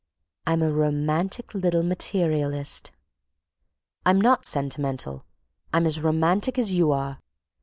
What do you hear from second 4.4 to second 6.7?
sentimental—I'm as romantic